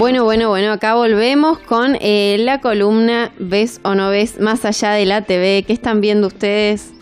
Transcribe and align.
Bueno, 0.00 0.24
bueno, 0.24 0.48
bueno, 0.48 0.72
acá 0.72 0.94
volvemos 0.94 1.58
con 1.58 1.98
eh, 2.00 2.38
la 2.38 2.62
columna 2.62 3.32
¿Ves 3.38 3.82
o 3.84 3.94
no 3.94 4.08
ves 4.08 4.40
más 4.40 4.64
allá 4.64 4.92
de 4.92 5.04
la 5.04 5.26
TV? 5.26 5.62
¿Qué 5.66 5.74
están 5.74 6.00
viendo 6.00 6.28
ustedes? 6.28 6.94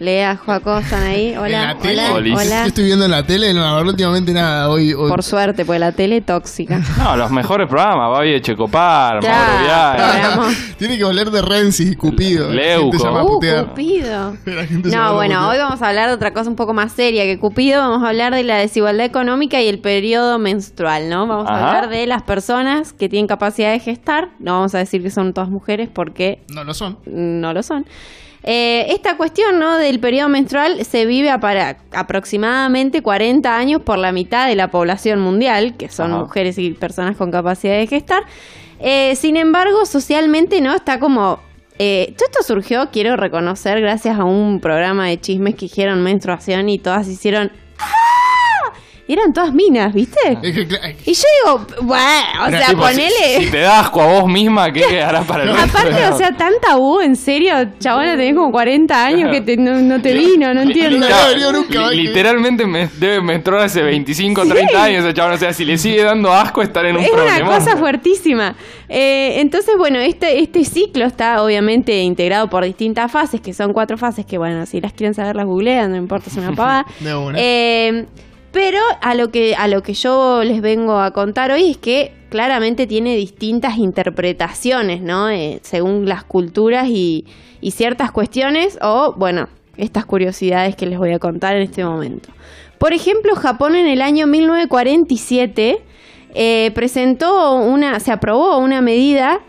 Lea, 0.00 0.36
Joaco, 0.36 0.76
¿están 0.78 1.04
ahí? 1.04 1.36
Hola, 1.36 1.46
¿En 1.62 1.68
la 1.68 1.78
tele? 1.78 2.02
hola, 2.10 2.34
hola. 2.34 2.62
Yo 2.62 2.66
estoy 2.68 2.84
viendo 2.84 3.04
en 3.04 3.12
la 3.12 3.22
tele, 3.24 3.54
no, 3.54 3.60
la 3.60 3.72
verdad, 3.74 3.88
últimamente 3.90 4.32
nada. 4.32 4.68
Hoy, 4.68 4.92
hoy- 4.92 5.08
Por 5.08 5.22
suerte, 5.22 5.64
porque 5.64 5.78
la 5.78 5.92
tele 5.92 6.16
es 6.18 6.26
tóxica. 6.26 6.80
No, 6.98 7.16
los 7.16 7.30
mejores 7.30 7.68
programas. 7.68 8.10
Babi 8.10 8.40
Checopar, 8.40 9.22
Mauro 9.22 9.64
Claro. 9.64 10.42
Tiene 10.78 10.98
que 10.98 11.04
volver 11.04 11.30
de 11.30 11.40
Renzi 11.42 11.90
y 11.92 11.94
Cupido. 11.94 12.48
La 12.48 12.54
Leuco. 12.76 12.98
llama 12.98 13.22
Uh. 13.22 13.28
Cupido. 13.38 14.36
La 14.46 14.66
gente 14.66 14.90
se 14.90 14.96
llama 14.96 15.08
No, 15.10 15.14
bueno, 15.14 15.48
hoy 15.48 15.58
vamos 15.58 15.80
a 15.80 15.88
hablar 15.88 16.08
de 16.08 16.14
otra 16.16 16.32
cosa 16.32 16.50
un 16.50 16.56
poco 16.56 16.74
más 16.74 16.90
seria 16.92 17.22
que 17.22 17.38
Cupido. 17.38 17.80
Vamos 17.80 18.02
a 18.02 18.08
hablar 18.08 18.34
de 18.34 18.42
la 18.42 18.56
desigualdad 18.56 19.06
económica 19.06 19.62
y 19.62 19.68
el 19.68 19.78
periodo 19.78 20.40
menstrual, 20.40 21.08
¿no? 21.08 21.26
Vamos 21.28 21.48
a 21.48 21.54
hablar 21.68 21.88
de 21.88 22.06
las 22.08 22.22
personas 22.24 22.92
que 22.92 23.08
tienen 23.08 23.28
capacidad 23.28 23.70
de 23.70 23.78
gestar. 23.78 24.30
No 24.40 24.54
vamos 24.54 24.74
a 24.74 24.78
decir 24.78 25.02
que 25.04 25.10
son 25.10 25.32
todas 25.32 25.50
mujeres 25.50 25.88
porque 25.92 26.40
No 26.52 26.64
lo 26.64 26.74
son. 26.74 26.98
no 27.06 27.52
lo 27.52 27.62
son. 27.62 27.86
Eh, 28.46 28.92
esta 28.92 29.16
cuestión 29.16 29.58
¿no? 29.58 29.78
del 29.78 30.00
periodo 30.00 30.28
menstrual 30.28 30.84
se 30.84 31.06
vive 31.06 31.30
a 31.30 31.40
para 31.40 31.78
aproximadamente 31.92 33.00
40 33.00 33.56
años 33.56 33.80
por 33.80 33.96
la 33.96 34.12
mitad 34.12 34.46
de 34.46 34.54
la 34.54 34.68
población 34.68 35.18
mundial, 35.20 35.76
que 35.78 35.88
son 35.88 36.12
Ajá. 36.12 36.20
mujeres 36.24 36.58
y 36.58 36.72
personas 36.72 37.16
con 37.16 37.30
capacidad 37.30 37.72
de 37.78 37.86
gestar. 37.86 38.22
Eh, 38.80 39.16
sin 39.16 39.38
embargo, 39.38 39.86
socialmente 39.86 40.60
no 40.60 40.74
está 40.74 40.98
como... 40.98 41.40
eh, 41.78 42.12
todo 42.18 42.28
esto 42.30 42.42
surgió, 42.42 42.90
quiero 42.92 43.16
reconocer, 43.16 43.80
gracias 43.80 44.18
a 44.18 44.24
un 44.24 44.60
programa 44.60 45.06
de 45.08 45.18
chismes 45.18 45.54
que 45.54 45.64
hicieron 45.64 46.02
menstruación 46.02 46.68
y 46.68 46.78
todas 46.78 47.08
hicieron... 47.08 47.50
¡Ah! 49.04 49.06
Y 49.06 49.12
eran 49.12 49.32
todas 49.34 49.52
minas, 49.52 49.92
¿viste? 49.92 50.18
Cla- 50.40 50.94
Y 51.04 51.12
yo 51.12 51.22
digo, 51.44 51.66
bueno, 51.82 52.46
o 52.46 52.50
sea, 52.50 52.68
tipo, 52.68 52.88
si- 52.88 52.94
ponele... 52.94 53.10
Si, 53.44 53.50
te 53.50 53.58
das 53.58 53.84
asco 53.84 54.00
a 54.00 54.06
vos 54.06 54.26
misma, 54.30 54.72
¿qué 54.72 54.80
quedará 54.80 55.20
para 55.22 55.42
el 55.44 55.50
resto? 55.54 55.78
Aparte, 55.78 56.06
o 56.06 56.16
sea, 56.16 56.34
tan 56.36 56.52
tabú, 56.66 57.00
en 57.02 57.14
serio, 57.14 57.52
chabona, 57.78 58.12
tenés 58.16 58.34
como 58.34 58.50
40 58.50 59.04
años 59.06 59.30
que 59.30 59.40
te- 59.42 59.56
no, 59.58 59.74
no 59.74 60.00
te 60.00 60.14
vino, 60.14 60.54
no 60.54 60.62
entiendo. 60.62 61.06
Literalmente 61.92 62.66
me 62.66 62.88
debe 62.98 63.20
menstruar 63.20 63.62
hace 63.62 63.82
25, 63.82 64.46
30 64.46 64.82
años 64.84 65.04
ese 65.04 65.14
chabón. 65.14 65.32
O 65.34 65.38
sea, 65.38 65.52
si 65.52 65.64
le 65.64 65.76
sigue 65.78 66.02
dando 66.02 66.32
asco 66.32 66.62
estar 66.62 66.84
en 66.86 66.96
un 66.96 67.02
Es 67.02 67.10
una 67.12 67.44
cosa 67.44 67.76
fuertísima. 67.76 68.54
Eh, 68.88 69.40
entonces, 69.40 69.74
bueno, 69.76 69.98
este, 69.98 70.40
este 70.40 70.64
ciclo 70.64 71.04
está 71.04 71.42
obviamente 71.42 72.00
integrado 72.02 72.48
por 72.48 72.64
distintas 72.64 73.10
fases, 73.10 73.40
que 73.40 73.52
son 73.52 73.72
cuatro 73.72 73.98
fases, 73.98 74.24
que 74.26 74.38
bueno, 74.38 74.64
si 74.66 74.80
las 74.80 74.92
quieren 74.92 75.14
saber 75.14 75.36
las 75.36 75.46
googlean, 75.46 75.90
no 75.90 75.96
importa, 75.96 76.30
es 76.30 76.36
una 76.36 76.52
pavada. 76.52 76.86
De 77.00 77.14
una. 77.14 77.38
Eh, 77.38 78.06
pero 78.54 78.78
a 79.02 79.14
lo, 79.16 79.32
que, 79.32 79.56
a 79.56 79.66
lo 79.66 79.82
que 79.82 79.94
yo 79.94 80.44
les 80.44 80.62
vengo 80.62 81.00
a 81.00 81.10
contar 81.10 81.50
hoy 81.50 81.72
es 81.72 81.76
que 81.76 82.12
claramente 82.30 82.86
tiene 82.86 83.16
distintas 83.16 83.78
interpretaciones, 83.78 85.02
¿no? 85.02 85.28
Eh, 85.28 85.58
según 85.62 86.08
las 86.08 86.22
culturas 86.22 86.86
y, 86.88 87.26
ciertas 87.72 88.12
cuestiones, 88.12 88.78
o 88.80 89.14
bueno, 89.16 89.48
estas 89.76 90.04
curiosidades 90.04 90.76
que 90.76 90.86
les 90.86 90.98
voy 90.98 91.12
a 91.12 91.18
contar 91.18 91.56
en 91.56 91.62
este 91.62 91.84
momento. 91.84 92.28
Por 92.78 92.92
ejemplo, 92.92 93.34
Japón 93.34 93.74
en 93.74 93.86
el 93.86 94.00
año 94.00 94.28
1947 94.28 95.82
eh, 96.34 96.70
presentó 96.74 97.56
una, 97.56 97.98
se 97.98 98.12
aprobó 98.12 98.58
una 98.58 98.80
medida 98.82 99.40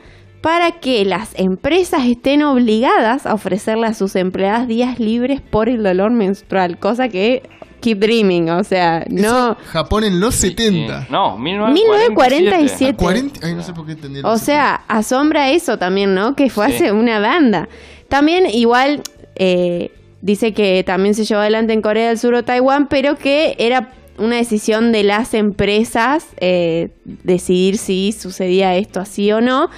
para 0.41 0.71
que 0.71 1.05
las 1.05 1.37
empresas 1.37 2.05
estén 2.05 2.41
obligadas 2.41 3.27
a 3.27 3.35
ofrecerle 3.35 3.85
a 3.85 3.93
sus 3.93 4.15
empleadas 4.15 4.67
días 4.67 4.99
libres 4.99 5.41
por 5.41 5.69
el 5.69 5.83
dolor 5.83 6.09
menstrual, 6.11 6.79
cosa 6.79 7.09
que 7.09 7.43
keep 7.85 7.99
dreaming, 7.99 8.49
o 8.49 8.63
sea, 8.63 9.05
no 9.09 9.51
Eso, 9.51 9.57
Japón 9.71 10.03
en 10.03 10.19
los 10.19 10.33
70. 10.35 11.01
Sí. 11.01 11.07
No, 11.11 11.37
1947. 11.37 12.93
1947. 12.97 12.97
40. 12.97 13.39
Ay, 13.47 13.53
no 13.53 13.63
sé 13.63 13.73
por 13.73 13.85
qué 13.85 13.91
entendí. 13.93 14.21
O 14.23 14.37
sea, 14.37 14.81
asombra 14.87 15.51
eso 15.51 15.77
también, 15.77 16.13
¿no? 16.15 16.35
Que 16.35 16.49
fue 16.49 16.67
Sí. 16.69 16.75
hace 16.75 16.91
una 16.91 17.19
banda. 17.19 17.69
También 18.09 18.47
igual 18.49 19.01
eh, 19.35 19.91
dice 20.21 20.53
que 20.53 20.83
también 20.83 21.13
se 21.13 21.25
llevó 21.25 21.41
adelante 21.41 21.73
en 21.73 21.81
Corea 21.81 22.07
del 22.09 22.17
Sur 22.17 22.33
o 22.35 22.43
Taiwán, 22.43 22.87
pero 22.87 23.17
que 23.17 23.55
era 23.59 23.91
una 24.17 24.37
decisión 24.37 24.91
de 24.91 25.03
las 25.03 25.33
empresas 25.33 26.25
eh, 26.37 26.89
decidir 27.03 27.77
si 27.77 28.11
sucedía 28.13 28.75
esto 28.75 28.99
así 28.99 29.31
o 29.31 29.41
no. 29.41 29.69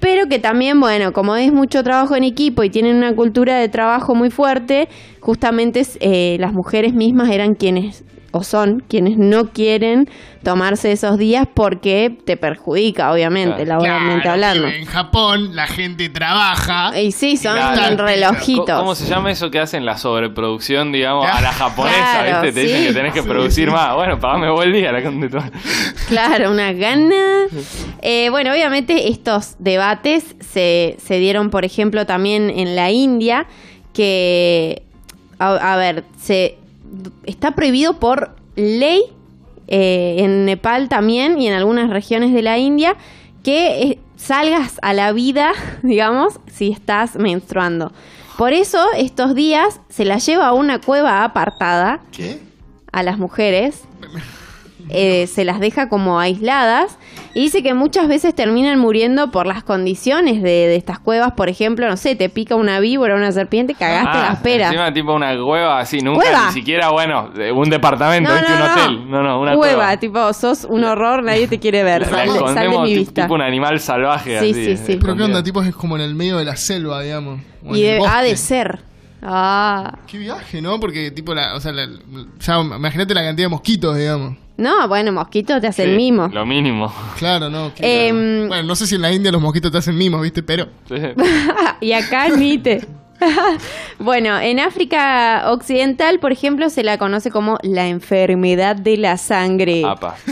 Pero 0.00 0.26
que 0.26 0.38
también, 0.38 0.80
bueno, 0.80 1.12
como 1.12 1.36
es 1.36 1.52
mucho 1.52 1.82
trabajo 1.82 2.14
en 2.14 2.24
equipo 2.24 2.62
y 2.62 2.70
tienen 2.70 2.96
una 2.96 3.14
cultura 3.14 3.58
de 3.58 3.68
trabajo 3.68 4.14
muy 4.14 4.30
fuerte, 4.30 4.88
justamente 5.20 5.82
eh, 6.00 6.36
las 6.38 6.52
mujeres 6.52 6.94
mismas 6.94 7.30
eran 7.30 7.54
quienes, 7.54 8.04
o 8.32 8.42
son, 8.44 8.82
quienes 8.88 9.16
no 9.16 9.50
quieren 9.50 10.08
tomarse 10.42 10.92
esos 10.92 11.18
días 11.18 11.46
porque 11.52 12.16
te 12.24 12.36
perjudica, 12.36 13.12
obviamente, 13.12 13.64
Claro. 13.64 13.68
laboralmente 13.82 14.22
Claro, 14.22 14.32
hablando. 14.32 14.68
En 14.68 14.84
Japón 14.84 15.56
la 15.56 15.66
gente 15.66 16.08
trabaja. 16.08 16.98
Y 17.00 17.12
sí, 17.12 17.36
son 17.36 17.54
Claro. 17.56 17.96
relojitos. 18.04 18.78
¿Cómo 18.78 18.94
se 18.94 19.06
llama 19.06 19.30
eso 19.30 19.50
que 19.50 19.58
hacen 19.58 19.84
la 19.84 19.96
sobreproducción, 19.98 20.92
digamos, 20.92 21.26
a 21.26 21.40
la 21.40 21.52
japonesa, 21.52 21.98
Claro, 22.22 22.42
¿viste? 22.42 22.60
Te 22.60 22.66
dicen 22.66 22.84
que 22.84 22.92
tenés 22.92 23.12
que 23.14 23.22
Sí, 23.22 23.28
producir 23.28 23.68
sí, 23.68 23.74
más. 23.74 23.94
Bueno, 23.94 24.18
pagame 24.20 24.46
el 24.64 24.72
día, 24.72 24.92
la. 24.92 25.02
Claro, 26.08 26.50
una 26.50 26.72
gana. 26.72 27.14
Eh, 28.00 28.28
bueno, 28.30 28.52
obviamente 28.52 29.08
estos 29.08 29.56
debates 29.58 30.36
se, 30.38 30.96
se 31.04 31.18
dieron, 31.18 31.50
por 31.50 31.64
ejemplo, 31.64 32.06
también 32.06 32.48
en 32.48 32.76
la 32.76 32.92
India, 32.92 33.46
que, 33.92 34.82
a, 35.40 35.72
a 35.72 35.76
ver, 35.76 36.04
se 36.20 36.56
está 37.24 37.52
prohibido 37.52 37.98
por 37.98 38.36
ley 38.56 39.02
eh, 39.66 40.16
en 40.18 40.44
Nepal 40.44 40.88
también 40.88 41.40
y 41.40 41.46
en 41.46 41.54
algunas 41.54 41.90
regiones 41.90 42.32
de 42.32 42.42
la 42.42 42.58
India 42.58 42.96
que 43.42 43.82
eh, 43.82 43.98
salgas 44.16 44.78
a 44.82 44.92
la 44.92 45.12
vida, 45.12 45.52
digamos, 45.82 46.40
si 46.46 46.70
estás 46.70 47.16
menstruando. 47.16 47.92
Por 48.36 48.52
eso 48.52 48.84
estos 48.96 49.34
días 49.34 49.80
se 49.88 50.04
las 50.04 50.24
lleva 50.24 50.46
a 50.46 50.52
una 50.52 50.80
cueva 50.80 51.24
apartada 51.24 52.00
¿Qué? 52.12 52.40
a 52.92 53.02
las 53.02 53.18
mujeres, 53.18 53.82
eh, 54.90 55.26
se 55.26 55.44
las 55.44 55.60
deja 55.60 55.88
como 55.88 56.18
aisladas 56.20 56.98
y 57.34 57.42
dice 57.42 57.62
que 57.62 57.74
muchas 57.74 58.08
veces 58.08 58.34
terminan 58.34 58.78
muriendo 58.78 59.30
por 59.30 59.46
las 59.46 59.62
condiciones 59.62 60.42
de, 60.42 60.48
de 60.50 60.76
estas 60.76 60.98
cuevas. 60.98 61.32
Por 61.32 61.48
ejemplo, 61.48 61.88
no 61.88 61.96
sé, 61.96 62.16
te 62.16 62.28
pica 62.28 62.54
una 62.56 62.80
víbora, 62.80 63.14
una 63.16 63.30
serpiente, 63.32 63.74
cagaste 63.74 64.18
Ah, 64.18 64.28
las 64.30 64.38
peras. 64.40 64.68
Encima 64.72 64.92
tipo 64.92 65.12
una 65.14 65.36
cueva 65.40 65.78
así, 65.78 66.00
nunca 66.00 66.22
Cueva. 66.22 66.46
ni 66.48 66.52
siquiera, 66.52 66.90
bueno, 66.90 67.30
un 67.54 67.70
departamento, 67.70 68.32
¿viste? 68.32 68.52
un 68.52 68.62
hotel. 68.62 69.10
No, 69.10 69.22
no, 69.22 69.40
una 69.40 69.54
cueva, 69.54 69.74
cueva. 69.76 69.96
tipo, 69.98 70.32
sos 70.32 70.64
un 70.64 70.84
horror, 70.84 71.22
nadie 71.22 71.46
te 71.48 71.58
quiere 71.58 71.82
ver. 71.84 72.02
La 72.08 72.08
Sal, 72.08 72.26
de- 72.26 72.26
sal 72.26 72.32
de 72.32 72.38
escondemos 72.50 72.82
mi 72.88 72.94
vista. 72.94 73.22
tipo 73.22 73.34
un 73.34 73.42
animal 73.42 73.78
salvaje 73.80 74.40
Sí, 74.40 74.50
así. 74.50 74.64
sí, 74.64 74.76
sí. 74.76 74.98
Pero 75.00 75.16
qué 75.16 75.22
onda, 75.24 75.42
tipo 75.42 75.62
es 75.62 75.74
como 75.74 75.96
en 75.96 76.02
el 76.02 76.14
medio 76.14 76.38
de 76.38 76.44
la 76.44 76.56
selva, 76.56 77.02
digamos. 77.02 77.40
o 77.64 77.76
Y 77.76 77.82
de- 77.82 78.00
ha 78.06 78.22
de 78.22 78.36
ser. 78.36 78.80
Ah. 79.22 79.98
Qué 80.06 80.16
viaje, 80.18 80.62
¿no? 80.62 80.78
Porque 80.80 81.10
tipo 81.10 81.34
la, 81.34 81.54
o 81.56 81.60
sea, 81.60 81.72
la- 81.72 81.88
ya 82.40 82.60
imagínate 82.60 83.14
la 83.14 83.22
cantidad 83.22 83.46
de 83.46 83.50
mosquitos, 83.50 83.96
digamos. 83.96 84.36
No, 84.58 84.88
bueno, 84.88 85.12
mosquito 85.12 85.60
te 85.60 85.68
hace 85.68 85.84
Sí, 85.84 85.90
mimo. 85.92 86.28
Lo 86.32 86.44
mínimo. 86.44 86.92
Claro, 87.16 87.48
no. 87.48 87.70
Em, 87.78 88.48
bueno, 88.48 88.64
no 88.64 88.74
sé 88.74 88.88
si 88.88 88.96
en 88.96 89.02
la 89.02 89.12
India 89.12 89.30
los 89.30 89.40
mosquitos 89.40 89.70
te 89.70 89.78
hacen 89.78 89.96
mimos, 89.96 90.20
¿viste? 90.20 90.42
Pero 90.42 90.66
Sí. 90.88 90.96
y 91.80 91.92
acá 91.92 92.28
ni 92.28 92.58
te. 92.58 92.84
bueno, 94.00 94.38
en 94.38 94.58
África 94.58 95.44
Occidental, 95.46 96.18
por 96.18 96.32
ejemplo, 96.32 96.70
se 96.70 96.82
la 96.82 96.98
conoce 96.98 97.30
como 97.30 97.58
la 97.62 97.86
enfermedad 97.86 98.74
de 98.74 98.96
la 98.96 99.16
sangre. 99.16 99.84
Apa. 99.84 100.16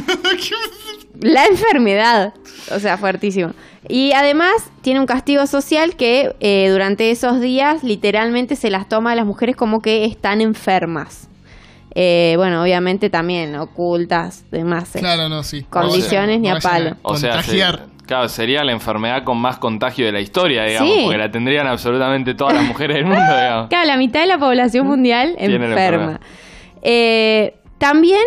La 1.20 1.46
enfermedad. 1.46 2.34
O 2.74 2.78
sea, 2.78 2.98
fuertísimo. 2.98 3.52
Y 3.88 4.12
además 4.12 4.52
tiene 4.82 5.00
un 5.00 5.06
castigo 5.06 5.46
social 5.46 5.96
que 5.96 6.36
eh, 6.40 6.68
durante 6.68 7.10
esos 7.10 7.40
días 7.40 7.82
literalmente 7.82 8.54
se 8.54 8.68
las 8.68 8.86
toma 8.86 9.12
a 9.12 9.14
las 9.14 9.24
mujeres 9.24 9.56
como 9.56 9.80
que 9.80 10.04
están 10.04 10.42
enfermas. 10.42 11.30
Eh, 11.98 12.34
bueno, 12.36 12.62
obviamente 12.62 13.08
también 13.08 13.56
ocultas, 13.56 14.44
demás. 14.50 14.94
eh. 14.96 14.98
claro, 14.98 15.30
no, 15.30 15.42
sí. 15.42 15.62
Condiciones 15.70 16.40
ni 16.40 16.50
a 16.50 16.58
palo. 16.58 16.96
O 17.00 17.16
sea, 17.16 17.36
contagiar. 17.36 17.78
se- 17.98 18.04
claro, 18.06 18.28
sería 18.28 18.62
la 18.64 18.72
enfermedad 18.72 19.24
con 19.24 19.38
más 19.38 19.56
contagio 19.56 20.04
de 20.04 20.12
la 20.12 20.20
historia, 20.20 20.64
digamos, 20.64 20.92
Sí. 20.94 21.00
porque 21.04 21.16
la 21.16 21.30
tendrían 21.30 21.66
absolutamente 21.66 22.34
todas 22.34 22.52
las 22.52 22.64
mujeres 22.64 22.96
del 22.96 23.06
mundo, 23.06 23.22
digamos. 23.24 23.66
Claro, 23.70 23.86
la 23.86 23.96
mitad 23.96 24.20
de 24.20 24.26
la 24.26 24.38
población 24.38 24.86
mundial 24.86 25.36
Tiene 25.38 25.58
la 25.58 25.66
enferma. 25.68 26.20
Eh, 26.82 27.54
también 27.78 28.20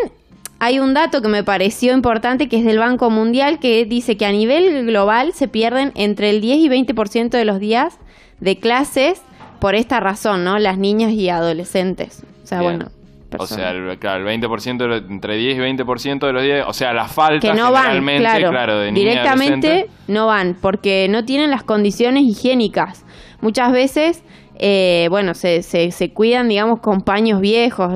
hay 0.59 0.79
un 0.79 0.93
dato 0.95 1.21
que 1.21 1.27
me 1.27 1.43
pareció 1.43 1.93
importante 1.93 2.49
que 2.49 2.57
es 2.57 2.65
del 2.65 2.79
Banco 2.79 3.09
Mundial 3.11 3.59
que 3.59 3.85
dice 3.85 4.17
que 4.17 4.25
a 4.25 4.31
nivel 4.31 4.85
global 4.87 5.31
se 5.33 5.47
pierden 5.47 5.91
entre 5.95 6.31
el 6.31 6.41
10 6.41 6.57
y 6.57 6.69
20% 6.69 7.29
de 7.37 7.45
los 7.45 7.59
días 7.59 7.97
de 8.39 8.57
clases 8.57 9.21
por 9.59 9.75
esta 9.75 9.99
razón, 9.99 10.43
¿no? 10.43 10.57
Las 10.57 10.77
niñas 10.77 11.11
y 11.11 11.29
adolescentes. 11.29 12.23
O 12.43 12.47
sea, 12.47 12.61
Bien. 12.61 12.77
bueno. 12.79 12.91
O 13.37 13.45
sea, 13.45 13.71
el, 13.71 13.99
claro, 13.99 14.27
el 14.29 14.41
20% 14.41 14.77
de 14.77 14.87
lo- 14.87 14.95
entre 14.97 15.37
10 15.37 15.57
y 15.57 15.59
20% 15.59 16.25
de 16.27 16.33
los 16.33 16.41
días, 16.43 16.65
o 16.67 16.73
sea, 16.73 16.93
la 16.93 17.07
falta 17.07 17.39
que 17.47 17.53
no 17.53 17.71
van, 17.71 17.83
generalmente, 17.83 18.49
claro, 18.49 18.79
de 18.79 18.91
directamente 18.91 19.87
no 20.07 20.25
van 20.27 20.55
porque 20.59 21.07
no 21.09 21.25
tienen 21.25 21.51
las 21.51 21.63
condiciones 21.63 22.23
higiénicas. 22.23 23.05
Muchas 23.41 23.71
veces, 23.71 24.23
eh, 24.57 25.07
bueno, 25.09 25.33
se, 25.35 25.61
se, 25.63 25.91
se 25.91 26.11
cuidan, 26.11 26.49
digamos, 26.49 26.79
con 26.79 27.01
paños 27.01 27.39
viejos. 27.41 27.93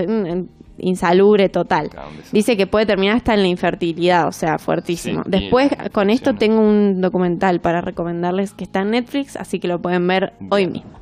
Insalubre 0.80 1.50
total. 1.50 1.90
Claro. 1.90 2.10
Dice 2.32 2.58
que 2.58 2.66
puede 2.68 2.86
terminar 2.86 3.16
hasta 3.18 3.34
en 3.36 3.42
la 3.44 3.48
infertilidad, 3.48 4.28
o 4.28 4.32
sea, 4.32 4.58
fuertísimo. 4.58 5.24
Sí, 5.24 5.30
Después, 5.30 5.70
con 5.92 6.10
esto 6.10 6.34
tengo 6.34 6.60
un 6.62 7.00
documental 7.00 7.62
para 7.62 7.80
recomendarles 7.80 8.54
que 8.54 8.64
está 8.64 8.82
en 8.82 8.90
Netflix, 8.92 9.36
así 9.36 9.60
que 9.60 9.68
lo 9.68 9.80
pueden 9.82 10.06
ver 10.08 10.34
hoy 10.50 10.68
mismo. 10.68 11.00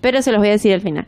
Pero 0.00 0.20
se 0.22 0.32
los 0.32 0.40
voy 0.40 0.48
a 0.48 0.52
decir 0.52 0.74
al 0.74 0.80
final. 0.80 1.06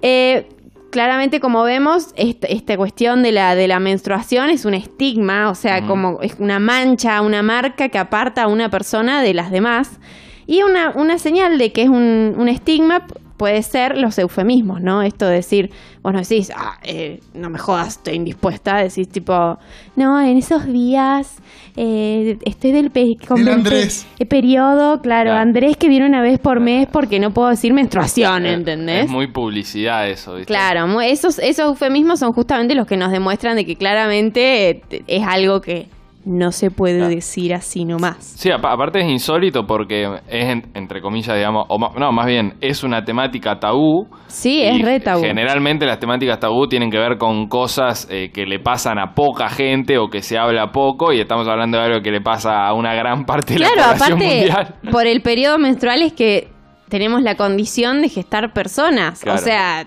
Eh, 0.00 0.46
claramente, 0.90 1.40
como 1.40 1.62
vemos, 1.62 2.08
esta, 2.16 2.46
esta 2.48 2.76
cuestión 2.76 3.22
de 3.22 3.32
la, 3.32 3.54
de 3.54 3.68
la 3.68 3.80
menstruación 3.80 4.50
es 4.50 4.64
un 4.64 4.74
estigma, 4.74 5.50
o 5.50 5.54
sea, 5.54 5.86
como 5.86 6.20
es 6.20 6.36
una 6.38 6.58
mancha, 6.58 7.20
una 7.22 7.42
marca 7.42 7.88
que 7.88 7.98
aparta 7.98 8.42
a 8.42 8.46
una 8.48 8.70
persona 8.70 9.22
de 9.22 9.34
las 9.34 9.50
demás. 9.50 10.00
Y 10.46 10.62
una, 10.62 10.90
una 10.90 11.18
señal 11.18 11.58
de 11.58 11.72
que 11.72 11.82
es 11.82 11.88
un, 11.88 12.34
un 12.36 12.48
estigma 12.48 13.06
puede 13.40 13.62
ser 13.62 13.96
los 13.96 14.18
eufemismos, 14.18 14.82
¿no? 14.82 15.00
Esto 15.00 15.24
de 15.26 15.36
decir, 15.36 15.70
bueno, 16.02 16.18
decís, 16.20 16.52
ah, 16.54 16.76
eh, 16.82 17.20
no 17.32 17.48
me 17.48 17.58
jodas, 17.58 17.96
estoy 17.96 18.16
indispuesta, 18.16 18.76
decís 18.76 19.08
tipo, 19.08 19.56
no, 19.96 20.20
en 20.20 20.36
esos 20.36 20.66
días 20.66 21.38
eh, 21.74 22.36
estoy 22.44 22.72
del 22.72 22.90
pe- 22.90 23.16
con 23.26 23.48
Andrés. 23.48 24.06
periodo, 24.28 25.00
claro, 25.00 25.30
Claro. 25.30 25.32
Andrés 25.40 25.78
que 25.78 25.88
viene 25.88 26.04
una 26.06 26.20
vez 26.20 26.38
por 26.38 26.60
mes 26.60 26.86
porque 26.92 27.18
no 27.18 27.30
puedo 27.30 27.48
decir 27.48 27.72
menstruación, 27.72 28.44
¿entendés? 28.44 29.06
Es 29.06 29.10
muy 29.10 29.26
publicidad 29.32 30.06
eso, 30.10 30.34
¿viste? 30.34 30.52
Claro, 30.52 31.00
esos, 31.00 31.38
esos 31.38 31.66
eufemismos 31.70 32.18
son 32.20 32.32
justamente 32.32 32.74
los 32.74 32.86
que 32.86 32.98
nos 32.98 33.10
demuestran 33.10 33.56
de 33.56 33.64
que 33.64 33.76
claramente 33.76 34.68
eh, 34.90 35.02
es 35.06 35.26
algo 35.26 35.62
que 35.62 35.86
no 36.24 36.52
se 36.52 36.70
puede 36.70 36.98
Claro. 36.98 37.14
decir 37.14 37.54
así 37.54 37.84
nomás. 37.86 38.16
Sí, 38.18 38.50
apa- 38.50 38.72
aparte 38.72 39.00
es 39.00 39.06
insólito 39.10 39.66
porque 39.66 40.04
es, 40.28 40.44
en- 40.48 40.70
entre 40.74 41.00
comillas, 41.00 41.34
digamos, 41.34 41.64
o 41.68 41.78
no, 41.98 42.12
más 42.12 42.26
bien, 42.26 42.54
es 42.60 42.84
una 42.84 43.02
temática 43.04 43.58
tabú. 43.58 44.06
Sí, 44.26 44.62
es 44.62 44.82
re 44.82 45.00
tabú. 45.00 45.22
Generalmente 45.22 45.86
las 45.86 45.98
temáticas 45.98 46.38
tabú 46.38 46.68
tienen 46.68 46.90
que 46.90 46.98
ver 46.98 47.16
con 47.16 47.48
cosas 47.48 48.06
eh, 48.10 48.30
que 48.34 48.44
le 48.44 48.58
pasan 48.60 48.98
a 48.98 49.14
poca 49.14 49.48
gente 49.48 49.96
o 49.98 50.08
que 50.08 50.20
se 50.22 50.36
habla 50.38 50.72
poco 50.72 51.12
y 51.12 51.20
estamos 51.20 51.48
hablando 51.48 51.78
de 51.78 51.84
algo 51.84 52.02
que 52.02 52.10
le 52.10 52.20
pasa 52.20 52.66
a 52.66 52.74
una 52.74 52.94
gran 52.94 53.24
parte 53.24 53.54
de 53.54 53.60
Claro, 53.60 53.76
la 53.76 53.82
población 53.94 54.18
aparte, 54.18 54.36
mundial. 54.36 54.74
por 54.92 55.06
el 55.06 55.22
periodo 55.22 55.58
menstrual 55.58 56.02
es 56.02 56.12
que 56.12 56.48
tenemos 56.90 57.22
la 57.22 57.36
condición 57.36 58.02
de 58.02 58.08
gestar 58.08 58.52
personas. 58.52 59.20
Claro. 59.22 59.38
O 59.40 59.42
sea, 59.42 59.86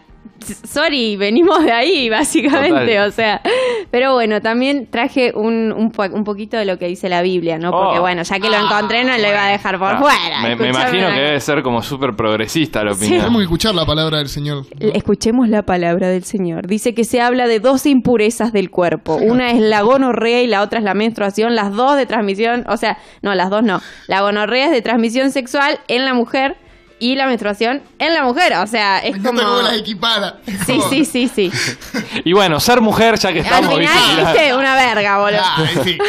sorry, 0.66 1.16
venimos 1.16 1.64
de 1.64 1.72
ahí, 1.72 2.10
básicamente. 2.10 2.94
Total. 2.96 3.08
O 3.08 3.12
sea, 3.12 3.42
pero 3.92 4.14
bueno, 4.14 4.42
también 4.42 4.88
traje 4.90 5.32
un, 5.36 5.72
un, 5.76 5.92
po- 5.92 6.04
un 6.12 6.24
poquito 6.24 6.58
de 6.58 6.66
lo 6.66 6.78
que 6.78 6.88
dice 6.88 7.10
la 7.10 7.22
Biblia, 7.22 7.58
¿no? 7.58 7.72
Porque 7.72 8.00
Oh. 8.00 8.02
bueno, 8.02 8.24
ya 8.24 8.40
que 8.40 8.50
lo 8.50 8.58
Ah, 8.58 8.62
encontré, 8.66 9.04
no 9.04 9.12
lo 9.18 9.28
iba 9.28 9.48
a 9.48 9.52
dejar 9.52 9.78
por 9.80 9.88
Ah, 9.96 9.98
fuera. 10.00 10.42
Me, 10.58 10.70
imagino 10.70 11.08
que 11.10 11.20
debe 11.22 11.40
ser 11.40 11.62
como 11.64 11.82
súper 11.82 12.16
progresista 12.16 12.84
la 12.84 12.94
Sí. 12.94 12.98
opinión. 13.06 13.20
Tenemos 13.22 13.40
que 13.40 13.44
escuchar 13.44 13.76
la 13.76 13.86
palabra 13.86 14.18
del 14.18 14.30
Señor. 14.30 14.66
Escuchemos 14.80 15.48
la 15.50 15.64
palabra 15.64 16.10
del 16.10 16.24
Señor. 16.24 16.68
Dice 16.68 16.94
que 16.94 17.04
se 17.06 17.22
habla 17.22 17.48
de 17.48 17.60
dos 17.60 17.86
impurezas 17.86 18.52
del 18.54 18.70
cuerpo. 18.70 19.16
Una 19.16 19.52
es 19.52 19.60
la 19.60 19.82
gonorrea 19.82 20.42
y 20.42 20.48
la 20.48 20.62
otra 20.62 20.80
es 20.80 20.86
la 20.86 20.94
menstruación. 20.94 21.56
Las 21.56 21.72
dos 21.74 21.96
de 21.96 22.06
transmisión, 22.06 22.66
o 22.68 22.78
sea, 22.78 22.98
no, 23.22 23.34
las 23.36 23.50
dos 23.50 23.64
no. 23.64 23.82
La 24.08 24.22
gonorrea 24.22 24.66
es 24.66 24.72
de 24.72 24.82
transmisión 24.82 25.32
sexual 25.32 25.80
en 25.88 26.06
la 26.06 26.14
mujer 26.14 26.58
y 27.12 27.16
la 27.16 27.26
menstruación 27.28 27.82
en 28.00 28.14
la 28.14 28.24
mujer. 28.24 28.54
O 28.58 28.68
sea, 28.68 29.00
Me 29.04 29.10
es 29.10 29.18
como... 29.18 29.42
las 29.62 29.78
equipara. 29.78 30.38
Sí, 30.66 30.80
sí, 30.90 31.06
sí, 31.06 31.28
sí. 31.28 31.52
Y 32.26 32.34
bueno, 32.34 32.60
ser 32.60 32.80
mujer, 32.82 33.18
ya 33.20 33.34
que 33.34 33.40
Al 33.40 33.46
estamos, 33.46 33.78
¿viste? 33.80 33.94
final, 33.94 34.34
viste, 34.34 34.56
una 34.56 34.76
verga, 34.76 35.18
boludo. 35.20 35.42
Ah, 35.44 35.66
sí. 35.84 35.98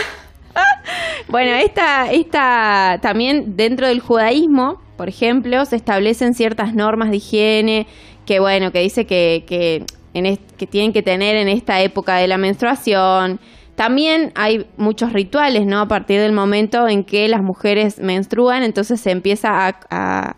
Bueno, 1.29 1.53
esta, 1.57 2.11
esta 2.13 2.99
también 3.03 3.57
dentro 3.57 3.89
del 3.89 4.01
judaísmo, 4.01 4.81
por 4.97 5.09
ejemplo, 5.09 5.65
se 5.65 5.77
establecen 5.77 6.35
ciertas 6.35 6.75
normas 6.75 7.11
de 7.11 7.17
higiene 7.17 7.87
que, 8.27 8.39
bueno, 8.41 8.71
que 8.71 8.81
dice 8.81 9.07
que, 9.07 9.45
que, 9.47 9.85
en 10.13 10.27
est- 10.27 10.53
que 10.57 10.67
tienen 10.67 10.93
que 10.93 11.03
tener 11.03 11.35
en 11.37 11.49
esta 11.49 11.81
época 11.81 12.17
de 12.17 12.29
la 12.29 12.39
menstruación. 12.39 13.41
También 13.75 14.31
hay 14.37 14.67
muchos 14.77 15.13
rituales, 15.13 15.67
¿no? 15.67 15.81
A 15.81 15.89
partir 15.89 16.21
del 16.21 16.33
momento 16.33 16.87
en 16.87 17.03
que 17.03 17.27
las 17.29 17.43
mujeres 17.43 17.99
menstruan, 17.99 18.63
entonces 18.63 19.01
se 19.01 19.11
empieza 19.11 19.67
a, 19.67 19.77
a- 19.91 20.37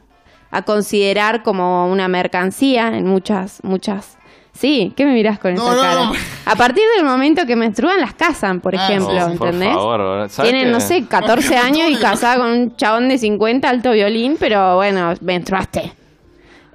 a 0.56 0.62
considerar 0.62 1.42
como 1.42 1.86
una 1.90 2.08
mercancía 2.08 2.88
en 2.96 3.06
muchas, 3.06 3.60
muchas... 3.62 4.16
Sí, 4.52 4.94
¿qué 4.96 5.04
me 5.04 5.12
mirás 5.12 5.38
con 5.38 5.52
No, 5.54 5.62
esa 5.66 5.74
no, 5.76 5.82
cara? 5.82 5.94
no. 6.06 6.12
A 6.46 6.56
partir 6.56 6.82
del 6.96 7.04
momento 7.04 7.44
que 7.44 7.56
menstruan, 7.56 8.00
las 8.00 8.14
casan, 8.14 8.60
por 8.60 8.74
Ah, 8.74 8.86
ejemplo, 8.86 9.12
por 9.36 9.48
¿entendés? 9.48 9.74
favor. 9.74 10.30
¿Sabes 10.30 10.50
Tienen, 10.50 10.68
qué? 10.68 10.72
no 10.72 10.80
sé, 10.80 11.04
14 11.04 11.56
años 11.58 11.90
y 11.90 11.96
casada 11.96 12.38
con 12.38 12.46
un 12.50 12.74
chabón 12.76 13.10
de 13.10 13.18
50, 13.18 13.68
alto 13.68 13.90
violín, 13.92 14.36
pero 14.40 14.76
bueno, 14.76 15.12
menstruaste. 15.20 15.92